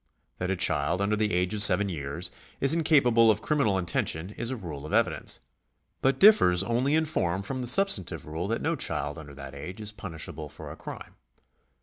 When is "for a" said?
10.49-10.75